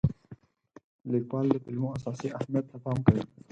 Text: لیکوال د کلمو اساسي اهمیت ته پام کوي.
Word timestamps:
لیکوال 1.11 1.45
د 1.51 1.55
کلمو 1.63 1.93
اساسي 1.97 2.27
اهمیت 2.37 2.65
ته 2.69 2.77
پام 2.83 2.97
کوي. 3.05 3.23